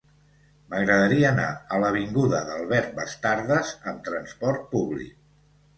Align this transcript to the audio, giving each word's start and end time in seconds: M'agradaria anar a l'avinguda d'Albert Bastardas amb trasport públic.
M'agradaria 0.71 1.27
anar 1.33 1.45
a 1.75 1.79
l'avinguda 1.83 2.41
d'Albert 2.49 2.99
Bastardas 2.99 3.79
amb 3.95 4.05
trasport 4.11 4.69
públic. 4.77 5.19